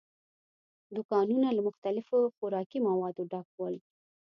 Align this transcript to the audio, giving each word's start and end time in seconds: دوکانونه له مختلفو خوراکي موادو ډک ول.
دوکانونه 0.95 1.47
له 1.55 1.61
مختلفو 1.67 2.17
خوراکي 2.35 2.79
موادو 2.87 3.23
ډک 3.31 3.47
ول. 3.57 3.75